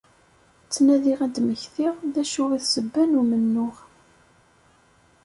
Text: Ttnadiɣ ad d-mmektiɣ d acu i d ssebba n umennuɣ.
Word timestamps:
Ttnadiɣ 0.67 1.19
ad 1.25 1.31
d-mmektiɣ 1.35 1.95
d 2.13 2.15
acu 2.23 2.43
i 2.49 2.57
d 2.61 2.63
ssebba 2.67 3.03
n 3.05 3.17
umennuɣ. 3.21 3.75